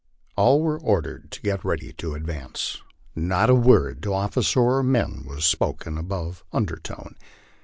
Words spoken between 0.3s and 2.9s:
All were ordered to get ready to advance;